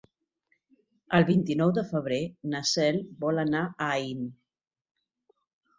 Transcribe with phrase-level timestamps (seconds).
[1.17, 2.19] El vint-i-nou de febrer
[2.55, 4.29] na Cel vol anar a Aín.